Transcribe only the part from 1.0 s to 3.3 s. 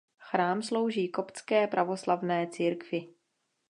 koptské pravoslavné církvi.